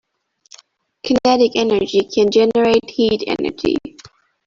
Kinetic 1.03 1.51
energy 1.55 2.01
can 2.11 2.31
generate 2.31 2.89
heat 2.89 3.23
energy. 3.39 3.77